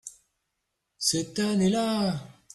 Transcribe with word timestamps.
Cette 0.97 1.37
année-là. 1.37 2.15